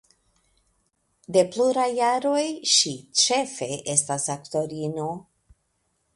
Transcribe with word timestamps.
De 1.35 1.43
pluraj 1.55 1.85
jaroj 1.97 2.41
ŝi 2.77 2.95
ĉefe 3.25 3.69
estas 3.97 4.27
aktorino. 4.39 5.09